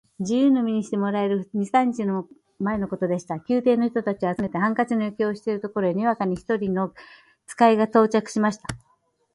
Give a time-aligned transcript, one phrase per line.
[0.17, 2.03] 自由の身にしてもらえる二三日
[2.57, 3.37] 前のことでした。
[3.47, 6.91] 宮廷の人たちを集めて、ハンカチの余興をしているところへ、にわかに一人の
[7.45, 8.63] 使が到着しました。